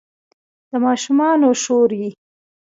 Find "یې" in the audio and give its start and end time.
2.01-2.09